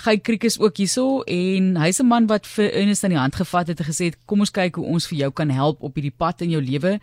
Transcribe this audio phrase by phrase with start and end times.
[0.00, 3.36] Gey Kriek is ook hierso en hy's 'n man wat vir Ernest aan die hand
[3.36, 5.94] gevat het en gesê het kom ons kyk hoe ons vir jou kan help op
[5.94, 7.00] hierdie pad in jou lewe.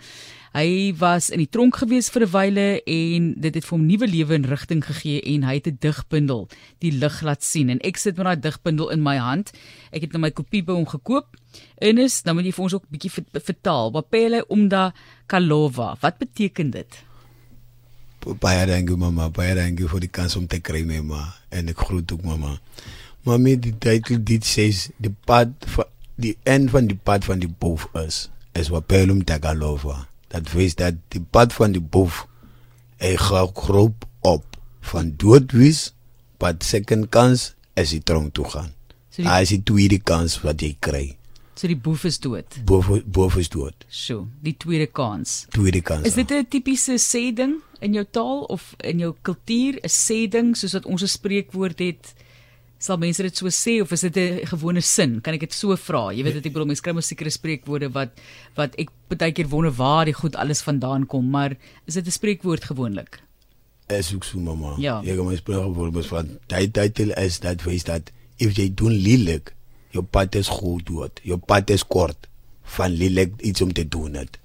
[0.53, 4.07] Hy was in die tronk gewees vir 'n wyle en dit het vir hom nuwe
[4.07, 6.49] lewe en rigting gegee en hy het 'n digbundel
[6.79, 9.51] die lig laat sien en ek sit met daai digbundel in my hand.
[9.91, 11.37] Ek het nou my kopie by hom gekoop.
[11.77, 13.11] Ernest, nou moet jy vir ons ook 'n bietjie
[13.43, 13.91] vertaal.
[13.91, 14.93] Bapele umda
[15.27, 15.97] kalova.
[16.01, 17.06] Wat beteken dit?
[18.25, 21.21] Baie dankie mama, baie dankie vir die kans om te kry my ma
[21.53, 22.57] en ek groet ook mama.
[23.27, 24.69] Mami die titel dit sê
[25.03, 28.27] die pad van die end van die pad van die boef is
[28.57, 30.07] is wat Pelum Tagalova.
[30.33, 32.25] Dat wys dat die pad van die boef
[32.97, 35.91] hy groep op van doodwis
[36.41, 38.73] pad second kans as hy tronk toe gaan.
[39.13, 41.05] So die, as hy tweede kans wat jy kry.
[41.57, 42.45] So die boef is dood.
[42.65, 43.85] Boef boef is dood.
[43.89, 45.47] So, die tweede kans.
[45.49, 46.05] Tweede kans.
[46.05, 47.61] Is dit 'n tipiese sê ding?
[47.85, 51.79] in jou taal of in jou kultuur 'n sê ding soos wat ons 'n spreekwoord
[51.79, 52.13] het
[52.79, 55.75] sal mense dit so sê of is dit 'n gewone sin kan ek dit so
[55.75, 58.09] vra jy weet wat ek bedoel mense kry mos sekere spreekwoorde wat
[58.55, 62.11] wat ek baie keer wonder waar die goed alles vandaan kom maar is dit 'n
[62.11, 63.19] spreekwoord gewoonlik
[63.87, 67.83] es ook so mamma ja ek kom spreekwoord mos van tyd titel is dat wys
[67.83, 69.53] dat if jy doen lelik
[69.97, 72.29] jou pad is goed dood jou pad is kort
[72.77, 74.39] van lelik iets om te doen het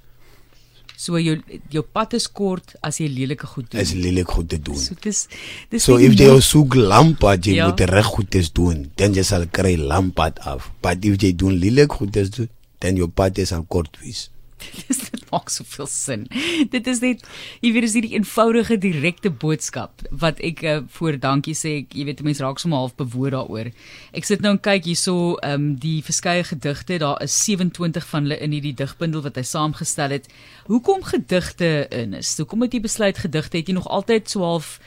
[1.03, 1.34] So jou
[1.72, 3.80] jou pad is kort as jy lelike goed doen.
[3.83, 4.78] Is lelik goed te doen.
[4.78, 5.25] So dis
[5.73, 7.67] dis So if jy soek lampad jy ja.
[7.67, 10.70] moet reg goed is doen, dan jy sal kry lampad af.
[10.84, 12.50] But if jy doen lelik goed is doen,
[12.84, 14.28] dan jou pad is al kort wees.
[14.86, 16.27] dit maak soveel sin.
[16.73, 17.25] Dit is net
[17.65, 22.07] jy weet is hierdie eenvoudige direkte boodskap wat ek uh, voor dankie sê ek jy
[22.09, 23.73] weet mense raak sommer half bewoord daaroor.
[24.17, 28.27] Ek sit nou en kyk hierso ehm um, die verskeie gedigte, daar is 27 van
[28.27, 30.29] hulle in hierdie digbundel wat hy saamgestel het.
[30.69, 32.35] Hoekom gedigte in is?
[32.39, 33.59] Hoekom het jy besluit gedigte?
[33.59, 34.79] Het jy nog altyd so half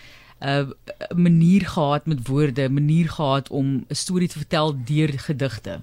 [0.41, 5.81] 'n uh, manier gehad met woorde, manier gehad om 'n storie te vertel deur gedigte?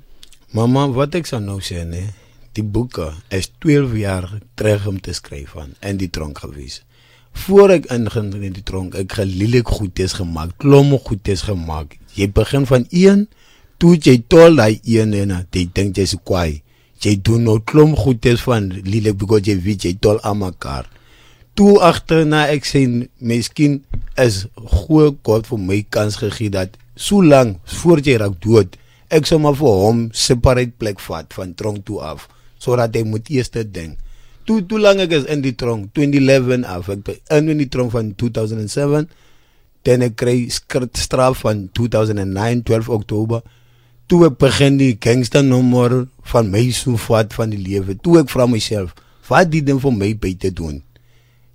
[0.52, 2.21] Mamma, wat ek sou nou sê, nee
[2.56, 4.26] die boeke is 12 jaar
[4.58, 6.82] terug om te skryf van in die tronk gewees.
[7.44, 11.96] Voor ek ingaan in die tronk, ek gelielik goedes gemaak, klomme goedes gemaak.
[12.16, 13.24] Jy begin van 1
[13.80, 16.60] toe jy tol daai 1 en jy dink jy's kwaai.
[17.02, 20.90] Jy doen nou klom goedes van lielik because jy weet jy tol almekaar.
[21.56, 22.84] Toe agterna ek sê
[23.18, 23.80] miskien
[24.20, 28.76] is goeie God vir my kans gegee dat so lank voor jy raak dood
[29.12, 32.28] ek sou maar vir hom separate plek vat van tronk toe af
[32.62, 33.96] sodat hy moet eers dit ding.
[34.46, 37.92] Toe toe lank ek is in die tronk 2011 af ek in in die tronk
[37.94, 39.10] van 2007
[39.86, 43.42] dan ek kry straf van 2009 12 Oktober.
[44.10, 47.98] Toe ek begin die gangster nommer van my so vat van die lewe.
[47.98, 48.94] Toe ek vra myself
[49.30, 50.82] wat die ding vir my by te doen?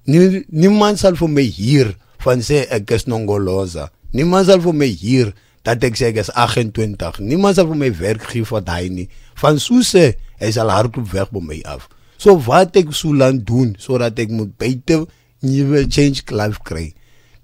[0.07, 1.91] Nie niemand sal vir my hier
[2.23, 5.33] van sê ek is nongolosa niemand sal vir my hier
[5.67, 9.07] dat ek sê ek is 28 niemand sal vir my werk gee vir daai nie.
[9.37, 11.87] Van so sê hy sal hardloop weg by my af.
[12.17, 15.03] So wat ek so lank doen sodat ek moet buite
[15.45, 16.91] nuwe change life kry.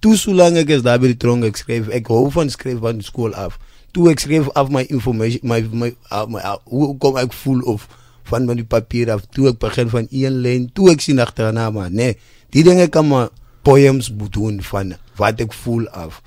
[0.01, 2.81] Toe so lank ek is daar by die tronk ek skryf, ek hou van skryf
[2.83, 3.59] van skool af.
[3.93, 7.61] Toe ek skryf af my information my my, uh, my uh, hoe kom ek voel
[7.69, 7.87] of
[8.23, 11.91] van my papier af toe ek begin van een lyn toe ek sien agterna maar
[11.91, 12.15] nee
[12.55, 13.29] die dinge kan maar
[13.67, 16.21] poems doen van wat ek voel af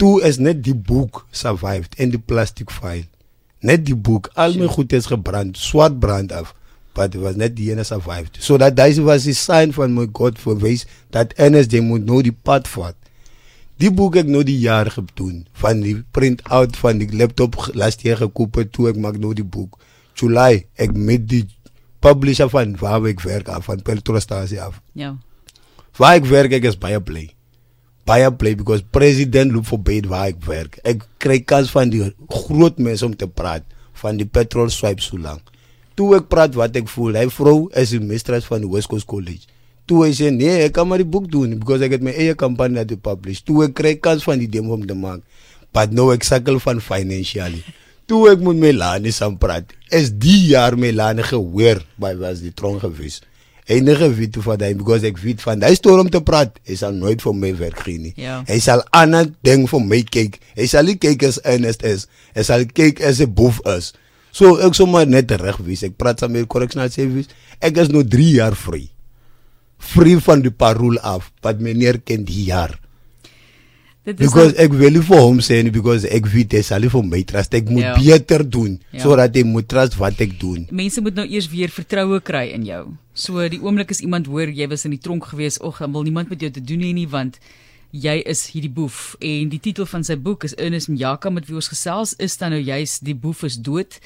[0.00, 3.04] Toe is net die boek survived in die plastic file.
[3.60, 6.54] Net die boek al my goed is gebrand swart brand af
[6.94, 8.38] but it was net die ene survived.
[8.42, 12.22] So that daai was die sign van my god for ways that NSD moet nou
[12.22, 12.96] die pad vat
[13.80, 17.96] Die boek ek nou die jaar gedoen van die print out van die laptop laas
[18.04, 19.78] jaar gekoop het toe ek maak nou die boek.
[20.20, 21.46] July ek met die
[22.04, 24.82] publisher van waar ek werk af van Petrostasie af.
[24.92, 25.14] Ja.
[25.96, 27.30] Waar ek werk ek is baie bly.
[28.04, 30.76] Baie bly because president loop for bed waar ek werk.
[30.84, 33.64] Ek kry kans van die groot mense om te praat
[34.02, 35.40] van die petrol swipe so lank.
[35.96, 39.08] Toe ek praat wat ek voel, hy vrou is die mistress van die West Coast
[39.08, 39.48] College
[39.90, 42.36] toe hy sê nee, ek kan maar die boek doen because ek het my eie
[42.38, 43.42] kampanje laat publish.
[43.42, 45.24] Toe ek kry kans van die demo om te maak.
[45.74, 47.64] But nou ek sukkel van financially.
[48.10, 49.74] Toe ek moet my lande saam praat.
[49.94, 53.18] Is die jaar my lande gehoor by was die tronk gewees.
[53.70, 56.62] Enige weet hoe van hy because ek weet van hy stoor om te praat.
[56.66, 58.14] Hy sal nooit vir my werk gee nie.
[58.18, 58.40] Ja.
[58.46, 60.38] Hy sal ander ding vir my kyk.
[60.58, 62.06] Hy sal nie kyk as earnest is.
[62.38, 63.92] Hy sal kyk as 'n boef is.
[64.30, 65.82] So ek sommer net reg wees.
[65.82, 67.30] Ek praat saam met correctional service.
[67.58, 68.86] Ek is nou 3 jaar vry
[69.80, 72.76] free van die parol af wat meneer ken die jaar.
[74.04, 77.04] Because ek wil nie vir hom sê nie because ek weet hy sal nie vir
[77.06, 77.52] my trust.
[77.54, 77.94] Ek moet Ja.
[77.98, 79.02] beter doen Ja.
[79.04, 80.66] sodat hy moet trust wat ek doen.
[80.72, 82.96] mense moet nou eers weer vertroue kry in jou.
[83.14, 86.30] So die oomblik as iemand hoor jy was in die tronk gewees, dan wil niemand
[86.30, 87.38] met jou te doen hê nie want
[87.90, 89.14] jy is hierdie boef.
[89.18, 92.54] En die titel van sy boek is Ernest Njaka met wie ons gesels is dan
[92.54, 93.98] nou juis die boef is dood.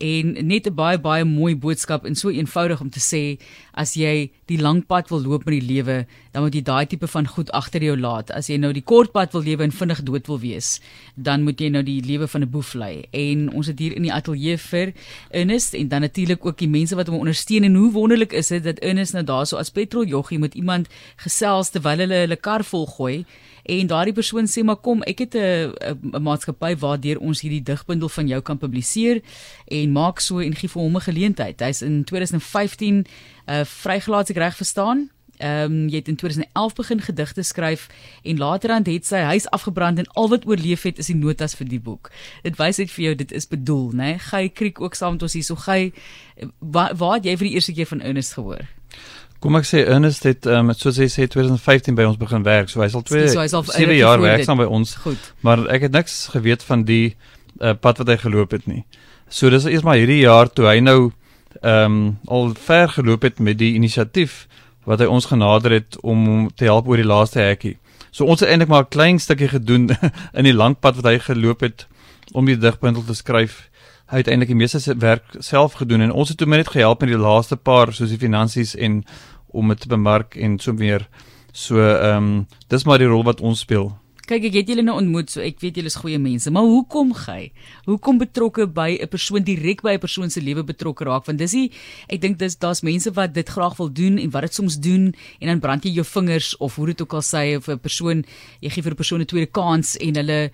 [0.00, 3.40] En net 'n baie baie mooi boodskap en so eenvoudig om te sê
[3.74, 7.06] as jy die lang pad wil loop met die lewe dan moet jy daai tipe
[7.06, 8.30] van goed agter jou laat.
[8.30, 10.80] As jy nou die kort pad wil lewe en vinnig dood wil wees
[11.16, 13.04] dan moet jy nou die lewe van 'n boef lei.
[13.10, 14.92] En ons het hier in die ateljee vir
[15.30, 17.64] Ernest en dan natuurlik ook die mense wat hom ondersteun.
[17.64, 21.98] En hoe wonderlik is dit dat Ernest nou daarso as petroljoggie met iemand gesels terwyl
[21.98, 23.24] hulle hulle kar volgooi
[23.62, 28.26] en daardie persoon sê maar kom ek het 'n maatskappy waardeur ons hierdie digbundel van
[28.28, 29.22] jou kan publiseer
[29.66, 31.60] en maak so en gee vir hom 'n geleentheid.
[31.60, 33.06] Hy's in 2015
[33.46, 35.10] uh vrygelaat as ek reg verstaan.
[35.40, 37.88] Ehm um, jy het in 2011 begin gedigte skryf
[38.22, 41.68] en laterand het sy huis afgebrand en al wat oorleef het is die notas vir
[41.68, 42.10] die boek.
[42.42, 44.18] Dit wys net vir jou dit is bedoel, né?
[44.18, 45.56] Gey kriek ook saam met ons hierso.
[45.56, 45.92] Gey
[46.58, 48.68] waar waar het jy vir die eerste keer van Ernest gehoor?
[49.40, 52.68] Kom ek sê Ernest het um, soos hy sê 2015 by ons begin werk.
[52.68, 54.94] So hy's al 2 So hy's al 7 rukkie jaar werksaam by ons.
[55.00, 55.30] Goed.
[55.40, 57.14] Maar ek het niks geweet van die
[57.60, 58.84] uh, pad wat hy geloop het nie.
[59.32, 61.12] So dis eers maar hierdie jaar toe hy nou
[61.62, 64.44] ehm um, al ver geloop het met die inisiatief
[64.86, 67.78] wat hy ons genader het om hom te help oor die laaste hekkie.
[68.10, 69.90] So ons het eintlik maar 'n klein stukkie gedoen
[70.38, 71.86] in die lang pad wat hy geloop het
[72.32, 73.69] om die digbundel te skryf.
[74.10, 77.12] Hy het eintlik die meeste werk self gedoen en ons het toe net gehelp met
[77.12, 79.04] die laaste paar soos die finansies en
[79.54, 81.06] om dit te bemark en so meer.
[81.52, 83.92] So ehm um, dis maar die rol wat ons speel.
[84.30, 87.08] Kyk, ek het julle nou ontmoet, so ek weet julle is goeie mense, maar hoekom
[87.18, 87.48] gij?
[87.88, 91.26] Hoekom betrokke by 'n persoon direk by 'n persoon se lewe betrokke raak?
[91.26, 91.72] Want dis nie
[92.08, 95.14] ek dink dis daar's mense wat dit graag wil doen en wat dit soms doen
[95.40, 98.24] en dan brand jy jou vingers of hoe dit ook al sê of 'n persoon
[98.60, 100.50] jy gee vir 'n persoon 'n tweede kans en hulle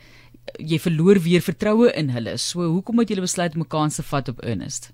[0.58, 2.37] jy verloor weer vertroue in hulle.
[2.38, 4.90] So hoekom het julle besluit om 'n kans te vat op Ernest?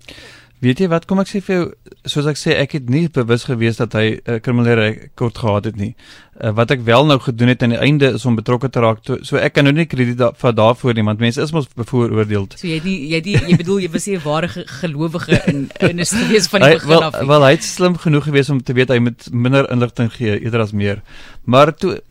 [0.63, 1.73] Weet jy wat kom ek sê vir jou
[2.05, 5.65] soos ek sê ek het nie bewus gewees dat hy 'n uh, kriminele rekord gehad
[5.65, 5.93] het nie.
[6.41, 9.03] Uh, wat ek wel nou gedoen het aan die einde is om betrokke te raak.
[9.03, 11.67] To, so ek kan nou nie krediet da, vir daarvoor nie want mense is mos
[11.75, 12.47] bevooroordeel.
[12.55, 14.65] So jy het nie jy het nie, jy bedoel jy was nie 'n ware ge-
[14.67, 17.19] gelowige in Ernest gewees van die Hy begin wel af.
[17.19, 17.27] nie?
[17.27, 20.61] wel hy het slim genoeg gewees om te weet hy moet minder inligting gee eerder
[20.61, 21.01] as meer.
[21.45, 22.01] Maar toe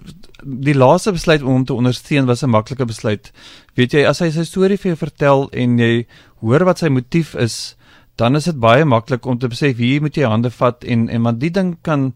[0.42, 3.32] die laaste besluit om hom te ondersteun was 'n maklike besluit.
[3.74, 6.06] Weet jy as hy sy storie vir jou vertel en jy
[6.40, 7.76] hoor wat sy motief is,
[8.16, 11.22] dan is dit baie maklik om te besef hier moet jy hande vat en en
[11.22, 12.12] want die ding kan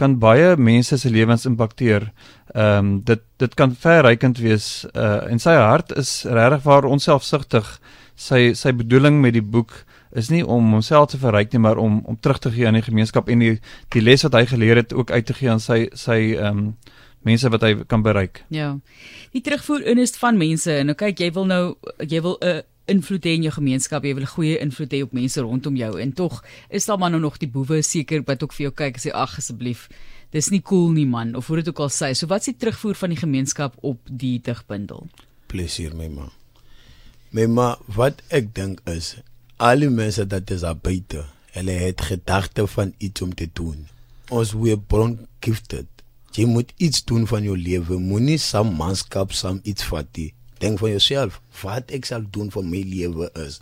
[0.00, 2.12] kan baie mense se lewens impakteer.
[2.54, 7.80] Ehm um, dit dit kan verrykend wees uh en sy hart is regtig waar onselfsugtig.
[8.16, 9.84] Sy sy bedoeling met die boek
[10.16, 12.86] is nie om homself te verryk nie, maar om om terug te gee aan die
[12.86, 13.58] gemeenskap en die
[13.94, 16.74] die les wat hy geleer het ook uit te gee aan sy sy ehm um,
[17.26, 18.44] mense wat hy kan bereik.
[18.48, 18.78] Ja.
[19.32, 21.64] Die terugvoer Ernest van mense en nou kyk jy wil nou
[21.98, 25.12] jy wil 'n invloed hê in jou gemeenskap, jy wil 'n goeie invloed hê op
[25.12, 28.52] mense rondom jou en tog is daar maar nou nog die boewe seker wat ook
[28.52, 29.88] vir jou kyk en sê ag asseblief
[30.30, 32.14] dis nie cool nie man of hoe dit ook al sê.
[32.14, 35.08] So wat is die terugvoer van die gemeenskap op die digbundel?
[35.46, 36.30] Plesier my ma.
[37.30, 39.16] My ma, wat ek dink is
[39.60, 43.86] al die mense dat is buite, hulle het gedagte van iets om te doen.
[44.30, 45.86] Ons we born gifted.
[46.36, 47.98] Jy moet iets doen van jou lewe.
[47.98, 50.32] Moenie saam manskap saam iets vat nie.
[50.62, 53.60] Dink van jouself, wat ek sal doen vir my lewe is.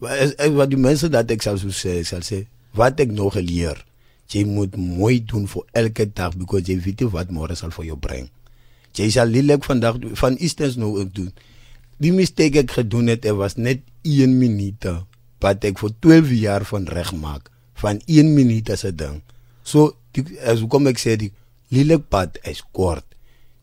[0.00, 3.00] Wat is- is wat die mense dat ek sal so sê, ek sal sê, wat
[3.00, 3.84] ek nog geleer.
[4.28, 7.84] Jy moet mooi doen vir elke dag because jy weet nie wat môre sal vir
[7.86, 8.30] jou bring.
[8.94, 11.32] Jy sal lelik vandag doen- van instance nou ook doen.
[11.98, 14.86] Die mistake ek gedoen het, het was net 1 minuut
[15.40, 19.22] wat ek vir 12 jaar van reg maak van 1 minuut as 'n ding.
[19.64, 21.16] So die, as kom ek sê
[21.70, 23.09] lelik pad is kort.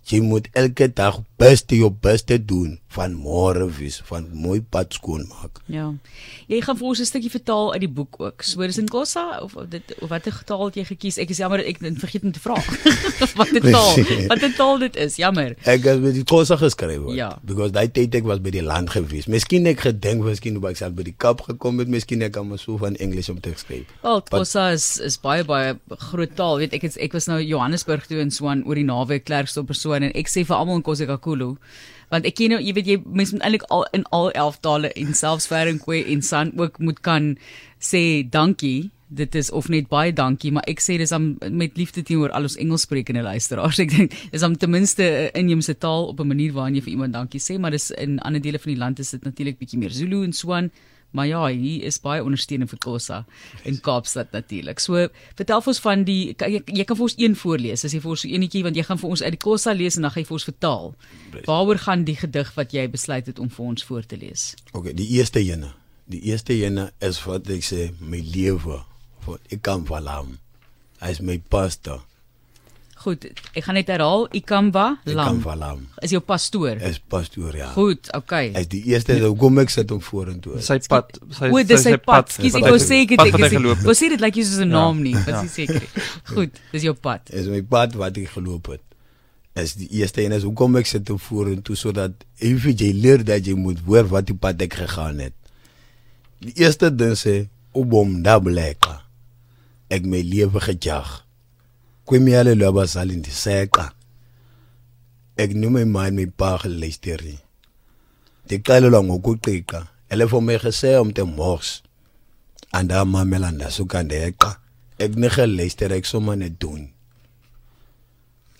[0.08, 5.26] Jy moet elke dag beste jou beste doen van môre wees, van mooi pad skoon
[5.30, 5.60] maak.
[5.70, 5.90] Ja.
[6.50, 8.42] Jy gaan vir ons 'n stukkie vertaal uit die boek ook.
[8.42, 11.18] So dis in Xhosa of, dit of watter taal het jy gekies?
[11.18, 12.56] Ek is jammer ek het vergeet om te vra.
[13.40, 13.96] watter taal?
[14.28, 15.18] Watter taal dit is?
[15.18, 15.56] Jammer.
[15.64, 17.16] Ek het met die Xhosa geskryf word.
[17.16, 17.38] Ja.
[17.44, 19.28] Because daai tyd ek was by die land gewees.
[19.28, 22.48] Miskien ek gedink miskien hoe ek self by die Kaap gekom het, miskien ek kan
[22.48, 23.86] maar so van Engels om te skryf.
[24.02, 26.58] Wel, Xhosa is is baie baie groot taal.
[26.58, 29.97] Weet ek het, ek was nou Johannesburg toe in Swan oor die naweek Klerksdorp persoon
[30.04, 31.58] en ek sê vir almal in KwaZulu-Natal
[32.12, 34.92] want ek ken nou jy weet jy mens moet eintlik al in al 11 tale
[34.96, 37.36] en selfs Verenkwe en San ook moet kan
[37.80, 42.02] sê dankie Dit is of net baie dankie, maar ek sê dis om met liefde
[42.04, 43.80] teenoor al ons Engelssprekende luisteraars.
[43.86, 47.16] Ek dink dis om ten minste inheemse taal op 'n manier waarin jy vir iemand
[47.16, 49.96] dankie sê, maar dis in ander dele van die land is dit natuurlik bietjie meer
[49.96, 50.72] Zulu en Swan.
[51.16, 53.22] Maar ja, hier is baie ondersteuning vir Kossa
[53.64, 54.82] in Kaapstad natuurlik.
[54.84, 55.08] So
[55.40, 57.86] vertel vir ons van die jy, jy kan vir ons een voorlees.
[57.88, 59.98] As jy vir ons so enetjie want jy gaan vir ons uit die Kossa lees
[59.98, 60.92] en dan gaan jy vir ons vertaal.
[61.48, 64.52] Waaroor gaan die gedig wat jy besluit het om vir ons voor te lees?
[64.74, 65.72] Okay, die eerste ene.
[66.08, 68.84] Die eerste ene is wat ek sê my lewe
[69.26, 70.38] voor ek kan valam.
[71.02, 72.04] Hy is my pastor.
[72.98, 74.24] Goed, ek gaan net herhaal.
[74.34, 76.80] Ikamba Ek kan Lam is jou pastoor.
[76.82, 77.68] Is pastoor ja.
[77.76, 78.50] Goed, okay.
[78.56, 80.58] Hy is die eerste hoe kom ek sit hom vorentoe.
[80.66, 82.32] Sy pad, sy O, dis sy pad.
[82.34, 84.72] Skus, ek wou sê ek het ek geloop wou sê dit lyk jy soos 'n
[84.72, 84.74] Ja.
[84.80, 85.24] naam nie, Ja.
[85.28, 86.04] was nie seker nie.
[86.34, 87.22] Goed, dis jou pad.
[87.30, 88.82] is my pad wat ek geloop het.
[89.56, 93.46] Is die eerste een is hoekom ek sit hom vorentoe sodat if jy leer dat
[93.46, 95.34] jy moet hoor wat die pad ek gegaan het.
[96.42, 99.04] Die eerste ding sê ubom dableka.
[99.90, 101.27] Ek my lewe gejag.
[102.08, 103.92] kwimiyalelo yabazali ndiseqa.
[105.38, 107.40] Ekunuma imali miparhe leisteri
[108.46, 111.70] ndixelelwa ngokuqiqa elefomerhiseyo mntu emhors
[112.72, 114.50] andamamela ndasuka ndeqa.
[115.04, 116.90] Ekunirhele leisteri ekusomane duni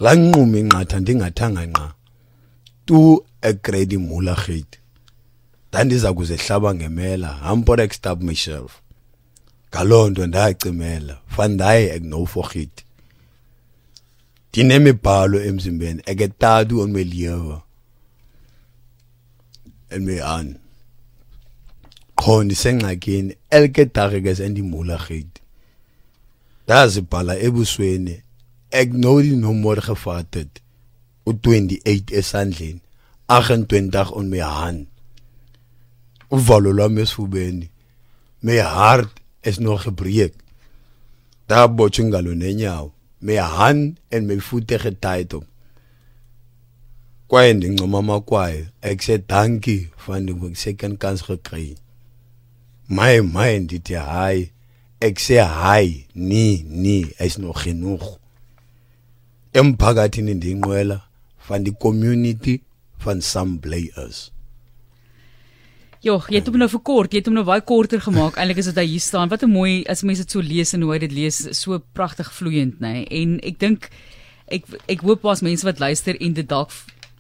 [0.04, 1.88] lanquma inqatha ndingathanga nqa
[2.86, 2.98] tu
[3.50, 4.72] egredi mulageit
[5.70, 7.30] ndandiza kuzehlaba ngemela.
[7.44, 8.72] Hamporex tab myself.
[9.70, 11.16] Ngaloo nto ndacimela.
[11.36, 12.87] Fandaye ekunoforhiti
[14.50, 16.02] ndinemibhalo emzimbeni.
[16.06, 17.62] Eketatu on my lewe
[19.90, 20.56] en my aan
[22.16, 23.38] qho ndisengxakini.
[23.50, 25.42] Elke dage ke sendimula gate
[26.66, 28.22] ndazibhala ebusweni.
[28.72, 30.62] Ek nou die nommer gevat het
[31.26, 32.82] o 28 esandleni.
[33.28, 34.88] 28 on my hand.
[36.32, 37.70] Uvalo lwami esifubeni
[38.42, 39.10] my heart
[39.42, 40.34] is nog gebreek.
[41.48, 45.46] Dabotjwe ngalo nenyawo my hand and my foot getied op
[47.28, 51.76] kwaye ndincoma amakwayo ek sê dankie van die second kans gekry
[52.90, 54.52] my my ndithi hayi
[55.00, 58.18] ek sê hayi nee nee is nog genoeg
[59.54, 61.02] emphakathini ndinqwela
[61.48, 62.60] van die community
[62.98, 64.32] van some players
[66.06, 67.14] Jo, jy het hom nou verkort.
[67.14, 68.38] Jy het hom nou baie korter gemaak.
[68.38, 69.30] Eintlik is dit hy hier staan.
[69.30, 72.32] Wat 'n mooi as mense dit so lees en hoe hy dit lees, so pragtig
[72.34, 72.94] vloeiend, nê.
[72.94, 73.06] Nee?
[73.22, 73.90] En ek dink
[74.48, 76.72] ek ek hoop daar's mense wat luister en dit dalk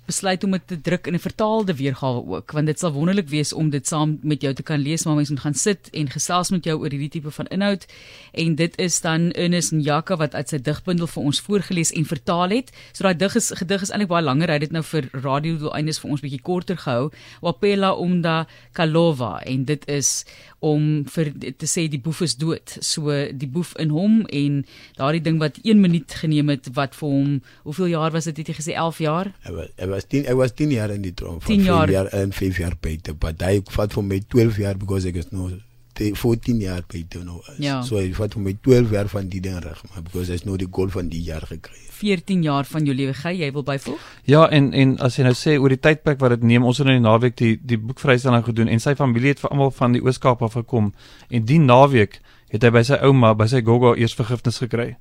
[0.08, 3.54] besluit om dit te druk in 'n vertaalde weergawe ook, want dit sal wonderlik wees
[3.54, 6.50] om dit saam met jou te kan lees, maar mense moet gaan sit en gesels
[6.50, 7.86] met jou oor hierdie tipe van inhoud.
[8.34, 12.50] En dit is dan Ernest Njaka wat uit sy digbundel vir ons voorgeles en vertaal
[12.50, 12.72] het.
[12.94, 14.48] So daai dig is gedig is eintlik baie langer.
[14.48, 17.12] Hy het dit nou vir radio doeleindes vir ons bietjie korter gehou.
[17.42, 20.26] Wapela Umda Kalova en dit is
[20.60, 22.78] om vir te sê die boef is dood.
[22.82, 24.64] So die boef in hom en
[24.98, 27.36] daardie ding wat 1 minuut geneem het wat vir hom,
[27.68, 29.32] hoeveel jaar was dit het jy gesê 11 jaar?
[29.46, 31.92] Hy was hy was 10 hy was 10 jaar in die tronk 10 jaar.
[31.92, 35.32] jaar en 5 jaar buite but hy vat vir my 12 jaar because ek is
[35.32, 35.52] nou
[35.98, 37.58] 14 jaar buite nou is.
[37.64, 37.82] Ja.
[37.86, 40.58] So hy vat vir my 12 jaar van die ding reg maar because hy's nou
[40.58, 41.80] die goal van die jaar gekry.
[41.98, 44.06] 14 jaar van jou lewe gey, jy wil byvoeg?
[44.30, 46.86] Ja, en en as jy nou sê oor die tydperk wat dit neem, ons het
[46.86, 50.04] nou die naweek die die boekvrystelling gedoen en sy familie het vir almal van die
[50.06, 50.94] Oos-Kaap af gekom
[51.30, 52.22] en die naweek
[52.54, 54.96] het hy by sy ouma, by sy gogga eers vergifnis gekry.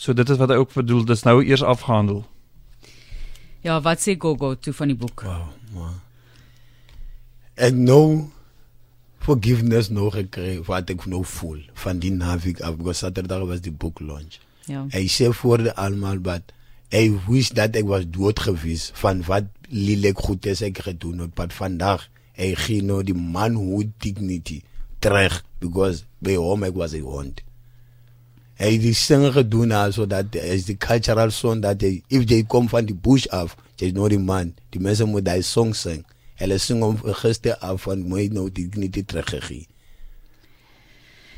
[0.00, 2.24] So dit is wat hy ook bedoel, dis nou eers afgehandel.
[3.60, 5.22] Ja, wat sê Gogo toe van die boek?
[5.26, 5.98] Wow, man.
[7.60, 8.30] Ek nou
[9.20, 13.74] forgiveness nog gekry wat ek nou voel van die naweek af because Saterdag was die
[13.74, 14.40] book launch.
[14.66, 14.86] Ja.
[14.92, 16.54] Hy sê voor die almal wat
[16.90, 21.36] hy wish dat ek was dood gewees van wat lelik goed is ek gedoen het
[21.38, 24.60] maar vandag hy gee nou die manhood dignity
[25.04, 27.44] terug because by hom ek was a hond
[28.60, 32.42] hy het die sing gedoen also dat is die cultural song dat hy, if jy
[32.42, 36.02] kom van die bush af jy's nou die man die mense moet daai song sing
[36.40, 39.66] hulle sing hom gister af van my nou dignity teruggegee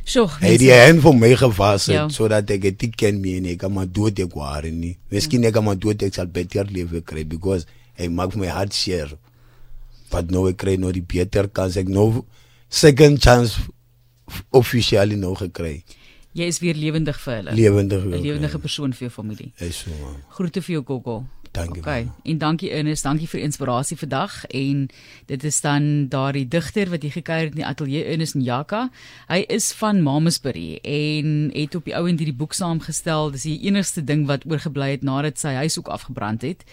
[0.05, 1.95] Sjoe, Hy het die hand vir my gewas Ja.
[1.95, 2.07] ja.
[2.11, 3.53] sodat ek dit nie ken meer nie.
[3.55, 4.97] Ek kan maar dood ek waar nie.
[5.15, 7.67] Miskien ek kan maar dood ek sal beter lewe kry because
[8.01, 9.13] hy maak my hart seer.
[10.11, 12.25] Wat nou ek kry nou die beter kans ek nou
[12.69, 13.61] second chance
[14.51, 15.85] officially nou gekry.
[16.35, 17.53] jy is weer lewendig vir hulle.
[17.55, 18.03] Lewendig.
[18.05, 19.53] 'n Lewendige persoon vir jou familie.
[19.61, 20.17] Is so man.
[20.35, 21.27] Groete vir jou Gogo.
[21.53, 21.83] Dankie.
[21.83, 22.05] Okay.
[22.05, 22.15] man.
[22.23, 24.87] En dankie Ernest, dankie vir inspirasie vandag en
[25.29, 28.87] dit is dan daardie digter wat hier gekuier het in die ateljee Ernest Njaka.
[29.29, 33.35] Hy is van Mamasbury en het op die ou end hierdie boek saamgestel.
[33.37, 36.65] Dis die enigste ding wat oorgebly het nadat sy huis ook afgebrand het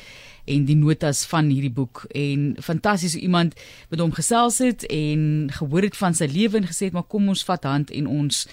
[0.49, 3.59] en die notas van hierdie boek en fantasties hoe iemand
[3.91, 7.27] met hom gesels het en gehoor het van sy lewe en gesê het maar kom
[7.29, 8.45] ons vat hand en ons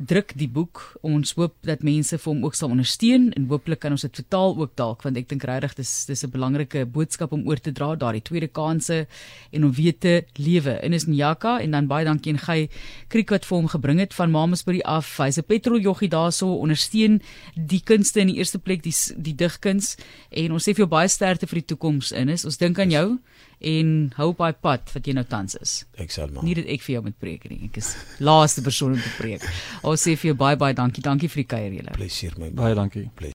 [0.00, 0.80] druk die boek.
[1.04, 4.56] Ons hoop dat mense vir hom ook sal ondersteun en hooplik kan ons dit vertaal
[4.56, 7.94] ook dalk want ek dink regtig dis dis 'n belangrike boodskap om oor te dra
[7.96, 9.06] daardie tweede kanse
[9.52, 10.80] en om weer te lewe.
[10.82, 12.68] En is Njaka en dan baie dankie aan Gey
[13.08, 15.16] Kriek wat vir hom gebring het van Mamasbury af.
[15.16, 17.20] Hy's 'n petroljoggie daarso, ondersteun
[17.54, 19.96] die kunste in die eerste plek die die digkuns
[20.30, 22.44] en ons sê vir jou baie sterkte vir die toekoms in is.
[22.44, 23.18] Ons dink aan jou
[23.60, 25.74] en hou op daai pad wat jy nou tans is.
[26.00, 26.44] Ek sal maar.
[26.46, 27.60] Nie dat ek vir jou moet preek nie.
[27.68, 27.92] Ek is
[28.24, 29.44] laaste persoon om te preek.
[29.86, 31.04] Ons sê vir jou baie baie dankie.
[31.04, 31.96] Dankie vir die kuier julle.
[31.96, 32.50] Plesier my.
[32.56, 33.06] Baie dankie.
[33.14, 33.28] Plesier.